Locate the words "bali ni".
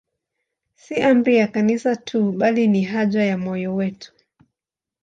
2.31-2.83